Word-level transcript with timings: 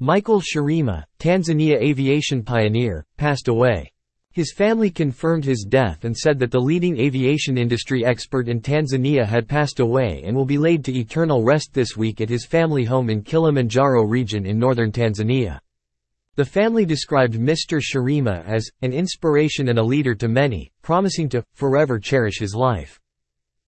Michael 0.00 0.40
Shirima, 0.40 1.02
Tanzania 1.18 1.74
aviation 1.82 2.44
pioneer, 2.44 3.04
passed 3.16 3.48
away. 3.48 3.90
His 4.30 4.52
family 4.52 4.90
confirmed 4.90 5.44
his 5.44 5.66
death 5.68 6.04
and 6.04 6.16
said 6.16 6.38
that 6.38 6.52
the 6.52 6.60
leading 6.60 6.96
aviation 7.00 7.58
industry 7.58 8.04
expert 8.04 8.46
in 8.46 8.60
Tanzania 8.60 9.26
had 9.26 9.48
passed 9.48 9.80
away 9.80 10.22
and 10.24 10.36
will 10.36 10.44
be 10.44 10.56
laid 10.56 10.84
to 10.84 10.96
eternal 10.96 11.42
rest 11.42 11.74
this 11.74 11.96
week 11.96 12.20
at 12.20 12.28
his 12.28 12.46
family 12.46 12.84
home 12.84 13.10
in 13.10 13.22
Kilimanjaro 13.22 14.04
region 14.04 14.46
in 14.46 14.56
northern 14.56 14.92
Tanzania. 14.92 15.58
The 16.36 16.44
family 16.44 16.84
described 16.84 17.34
Mr. 17.34 17.82
Shirima 17.82 18.44
as 18.46 18.70
an 18.82 18.92
inspiration 18.92 19.68
and 19.68 19.80
a 19.80 19.82
leader 19.82 20.14
to 20.14 20.28
many, 20.28 20.70
promising 20.80 21.28
to 21.30 21.44
forever 21.54 21.98
cherish 21.98 22.38
his 22.38 22.54
life. 22.54 23.00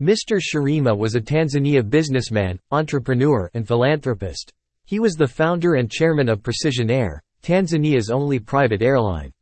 Mr. 0.00 0.40
Shirima 0.40 0.96
was 0.96 1.16
a 1.16 1.20
Tanzania 1.20 1.86
businessman, 1.86 2.58
entrepreneur, 2.70 3.50
and 3.52 3.68
philanthropist. 3.68 4.54
He 4.86 4.98
was 4.98 5.14
the 5.14 5.26
founder 5.26 5.74
and 5.74 5.90
chairman 5.90 6.28
of 6.28 6.42
Precision 6.42 6.90
Air, 6.90 7.22
Tanzania's 7.42 8.10
only 8.10 8.38
private 8.38 8.82
airline. 8.82 9.32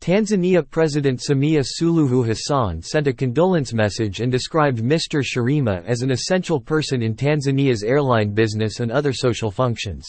Tanzania 0.00 0.68
President 0.68 1.20
Samia 1.20 1.62
Suluhu 1.62 2.26
Hassan 2.26 2.82
sent 2.82 3.06
a 3.06 3.12
condolence 3.12 3.72
message 3.72 4.20
and 4.20 4.32
described 4.32 4.78
Mr. 4.78 5.22
Shirima 5.22 5.84
as 5.86 6.02
an 6.02 6.10
essential 6.10 6.58
person 6.58 7.02
in 7.02 7.14
Tanzania's 7.14 7.82
airline 7.84 8.32
business 8.32 8.80
and 8.80 8.90
other 8.90 9.12
social 9.12 9.50
functions. 9.50 10.08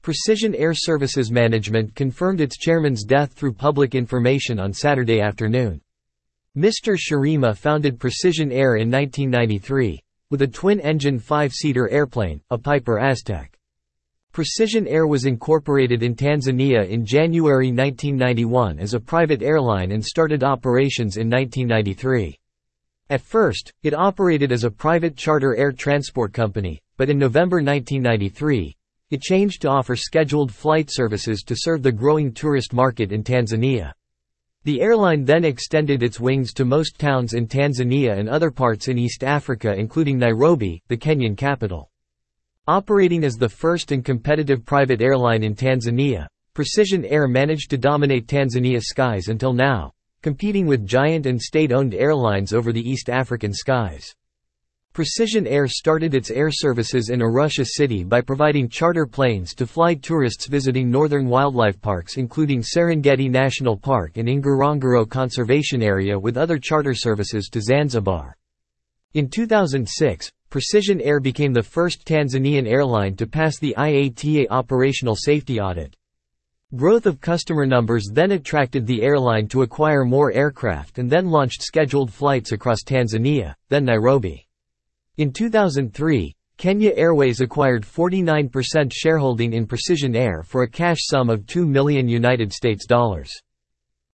Precision 0.00 0.54
Air 0.54 0.74
Services 0.74 1.30
Management 1.30 1.94
confirmed 1.94 2.40
its 2.40 2.58
chairman's 2.58 3.04
death 3.04 3.32
through 3.32 3.52
public 3.52 3.94
information 3.94 4.58
on 4.58 4.72
Saturday 4.72 5.20
afternoon. 5.20 5.80
Mr. 6.56 6.96
Shirima 6.96 7.56
founded 7.56 7.98
Precision 7.98 8.52
Air 8.52 8.76
in 8.76 8.90
1993, 8.90 10.00
with 10.30 10.42
a 10.42 10.46
twin-engine 10.46 11.18
five-seater 11.18 11.90
airplane, 11.90 12.40
a 12.50 12.56
Piper 12.56 12.98
Aztec. 12.98 13.58
Precision 14.32 14.86
Air 14.86 15.06
was 15.06 15.26
incorporated 15.26 16.02
in 16.02 16.14
Tanzania 16.14 16.88
in 16.88 17.04
January 17.04 17.66
1991 17.66 18.78
as 18.78 18.94
a 18.94 19.00
private 19.00 19.42
airline 19.42 19.92
and 19.92 20.02
started 20.02 20.42
operations 20.42 21.18
in 21.18 21.28
1993. 21.28 22.38
At 23.10 23.20
first, 23.20 23.74
it 23.82 23.92
operated 23.92 24.50
as 24.50 24.64
a 24.64 24.70
private 24.70 25.18
charter 25.18 25.54
air 25.54 25.70
transport 25.70 26.32
company, 26.32 26.80
but 26.96 27.10
in 27.10 27.18
November 27.18 27.56
1993, 27.56 28.74
it 29.10 29.20
changed 29.20 29.60
to 29.60 29.68
offer 29.68 29.94
scheduled 29.94 30.50
flight 30.50 30.88
services 30.90 31.42
to 31.42 31.54
serve 31.54 31.82
the 31.82 31.92
growing 31.92 32.32
tourist 32.32 32.72
market 32.72 33.12
in 33.12 33.22
Tanzania. 33.22 33.92
The 34.64 34.80
airline 34.80 35.26
then 35.26 35.44
extended 35.44 36.02
its 36.02 36.18
wings 36.18 36.54
to 36.54 36.64
most 36.64 36.98
towns 36.98 37.34
in 37.34 37.46
Tanzania 37.46 38.18
and 38.18 38.30
other 38.30 38.50
parts 38.50 38.88
in 38.88 38.96
East 38.96 39.24
Africa 39.24 39.74
including 39.74 40.16
Nairobi, 40.16 40.82
the 40.88 40.96
Kenyan 40.96 41.36
capital. 41.36 41.91
Operating 42.68 43.24
as 43.24 43.34
the 43.34 43.48
first 43.48 43.90
and 43.90 44.04
competitive 44.04 44.64
private 44.64 45.02
airline 45.02 45.42
in 45.42 45.52
Tanzania, 45.52 46.28
Precision 46.54 47.04
Air 47.04 47.26
managed 47.26 47.70
to 47.70 47.76
dominate 47.76 48.28
Tanzania 48.28 48.80
skies 48.80 49.26
until 49.26 49.52
now, 49.52 49.90
competing 50.22 50.68
with 50.68 50.86
giant 50.86 51.26
and 51.26 51.42
state-owned 51.42 51.92
airlines 51.92 52.52
over 52.52 52.72
the 52.72 52.88
East 52.88 53.10
African 53.10 53.52
skies. 53.52 54.14
Precision 54.92 55.44
Air 55.48 55.66
started 55.66 56.14
its 56.14 56.30
air 56.30 56.52
services 56.52 57.08
in 57.08 57.18
Arusha 57.18 57.66
city 57.66 58.04
by 58.04 58.20
providing 58.20 58.68
charter 58.68 59.06
planes 59.06 59.54
to 59.54 59.66
fly 59.66 59.94
tourists 59.94 60.46
visiting 60.46 60.88
northern 60.88 61.26
wildlife 61.26 61.80
parks 61.80 62.16
including 62.16 62.62
Serengeti 62.62 63.28
National 63.28 63.76
Park 63.76 64.18
and 64.18 64.28
Ngorongoro 64.28 65.08
Conservation 65.10 65.82
Area 65.82 66.16
with 66.16 66.36
other 66.36 66.60
charter 66.60 66.94
services 66.94 67.48
to 67.48 67.60
Zanzibar. 67.60 68.36
In 69.14 69.28
2006, 69.28 70.32
Precision 70.48 70.98
Air 71.02 71.20
became 71.20 71.52
the 71.52 71.62
first 71.62 72.06
Tanzanian 72.06 72.66
airline 72.66 73.14
to 73.16 73.26
pass 73.26 73.58
the 73.58 73.74
IATA 73.76 74.46
operational 74.48 75.16
safety 75.16 75.60
audit. 75.60 75.94
Growth 76.74 77.04
of 77.04 77.20
customer 77.20 77.66
numbers 77.66 78.08
then 78.10 78.30
attracted 78.30 78.86
the 78.86 79.02
airline 79.02 79.48
to 79.48 79.60
acquire 79.60 80.06
more 80.06 80.32
aircraft 80.32 80.96
and 80.96 81.10
then 81.10 81.28
launched 81.28 81.62
scheduled 81.62 82.10
flights 82.10 82.52
across 82.52 82.82
Tanzania, 82.82 83.54
then 83.68 83.84
Nairobi. 83.84 84.48
In 85.18 85.30
2003, 85.30 86.34
Kenya 86.56 86.92
Airways 86.96 87.42
acquired 87.42 87.82
49% 87.82 88.90
shareholding 88.94 89.52
in 89.52 89.66
Precision 89.66 90.16
Air 90.16 90.42
for 90.42 90.62
a 90.62 90.70
cash 90.70 91.00
sum 91.02 91.28
of 91.28 91.46
2 91.46 91.66
million 91.66 92.08
United 92.08 92.50
States 92.50 92.86
dollars. 92.86 93.30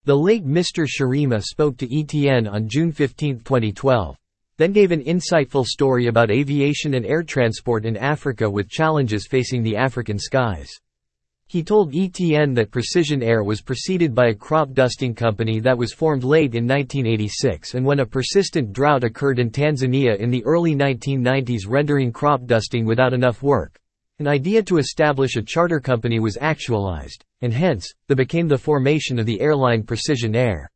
The 0.07 0.17
late 0.17 0.45
Mr. 0.45 0.89
Shirima 0.89 1.41
spoke 1.41 1.77
to 1.77 1.87
ETN 1.87 2.51
on 2.51 2.69
June 2.69 2.91
15, 2.91 3.43
2012 3.45 4.17
then 4.59 4.73
gave 4.73 4.93
an 4.93 5.05
insightful 5.05 5.65
story 5.65 6.09
about 6.09 6.31
aviation 6.31 6.95
and 6.95 7.07
air 7.07 7.23
transport 7.23 7.87
in 7.87 7.97
Africa 7.97 8.51
with 8.51 8.69
challenges 8.69 9.27
facing 9.27 9.63
the 9.63 9.77
African 9.77 10.19
skies. 10.19 10.71
He 11.47 11.63
told 11.63 11.95
ETN 11.95 12.55
that 12.57 12.71
Precision 12.71 13.23
Air 13.23 13.43
was 13.43 13.63
preceded 13.63 14.15
by 14.15 14.27
a 14.27 14.35
crop 14.35 14.75
dusting 14.75 15.15
company 15.15 15.61
that 15.61 15.79
was 15.79 15.95
formed 15.95 16.23
late 16.23 16.55
in 16.55 16.67
1986 16.67 17.73
and 17.73 17.87
when 17.87 18.01
a 18.01 18.07
persistent 18.07 18.73
drought 18.75 19.03
occurred 19.03 19.39
in 19.39 19.51
Tanzania 19.51 20.19
in 20.19 20.29
the 20.29 20.45
early 20.45 20.75
1990s 20.75 21.63
rendering 21.67 22.13
crop 22.13 22.45
dusting 22.45 22.85
without 22.85 23.15
enough 23.15 23.43
work. 23.43 23.81
An 24.19 24.27
idea 24.27 24.63
to 24.65 24.77
establish 24.77 25.37
a 25.37 25.43
charter 25.43 25.81
company 25.81 26.19
was 26.19 26.37
actualized, 26.41 27.25
and 27.41 27.53
hence, 27.53 27.89
the 28.09 28.17
became 28.17 28.49
the 28.49 28.59
formation 28.59 29.19
of 29.19 29.25
the 29.25 29.41
airline 29.41 29.85
Precision 29.85 30.35
Air. 30.35 30.69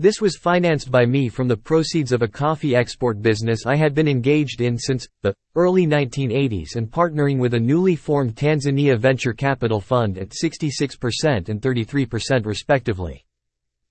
This 0.00 0.18
was 0.18 0.38
financed 0.38 0.90
by 0.90 1.04
me 1.04 1.28
from 1.28 1.46
the 1.46 1.58
proceeds 1.58 2.10
of 2.10 2.22
a 2.22 2.26
coffee 2.26 2.74
export 2.74 3.20
business 3.20 3.66
I 3.66 3.76
had 3.76 3.94
been 3.94 4.08
engaged 4.08 4.62
in 4.62 4.78
since 4.78 5.06
the 5.20 5.34
early 5.54 5.86
1980s 5.86 6.76
and 6.76 6.90
partnering 6.90 7.38
with 7.38 7.52
a 7.52 7.60
newly 7.60 7.96
formed 7.96 8.34
Tanzania 8.34 8.98
Venture 8.98 9.34
Capital 9.34 9.78
Fund 9.78 10.16
at 10.16 10.30
66% 10.30 11.50
and 11.50 11.60
33% 11.60 12.46
respectively. 12.46 13.26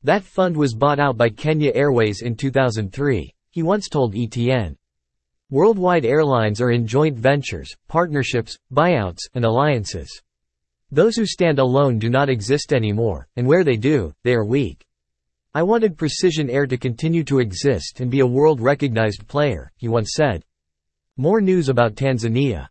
That 0.01 0.23
fund 0.23 0.57
was 0.57 0.73
bought 0.73 0.99
out 0.99 1.15
by 1.15 1.29
Kenya 1.29 1.71
Airways 1.75 2.23
in 2.23 2.35
2003, 2.35 3.31
he 3.51 3.61
once 3.61 3.87
told 3.87 4.15
ETN. 4.15 4.77
Worldwide 5.51 6.05
airlines 6.05 6.59
are 6.59 6.71
in 6.71 6.87
joint 6.87 7.19
ventures, 7.19 7.71
partnerships, 7.87 8.57
buyouts, 8.73 9.29
and 9.35 9.45
alliances. 9.45 10.09
Those 10.89 11.15
who 11.15 11.27
stand 11.27 11.59
alone 11.59 11.99
do 11.99 12.09
not 12.09 12.29
exist 12.29 12.73
anymore, 12.73 13.27
and 13.35 13.45
where 13.45 13.63
they 13.63 13.77
do, 13.77 14.11
they 14.23 14.33
are 14.33 14.43
weak. 14.43 14.87
I 15.53 15.63
wanted 15.63 15.97
Precision 15.97 16.49
Air 16.49 16.65
to 16.67 16.77
continue 16.77 17.23
to 17.25 17.39
exist 17.39 17.99
and 17.99 18.09
be 18.09 18.21
a 18.21 18.25
world-recognized 18.25 19.27
player, 19.27 19.71
he 19.77 19.87
once 19.87 20.11
said. 20.15 20.45
More 21.17 21.41
news 21.41 21.69
about 21.69 21.95
Tanzania. 21.95 22.69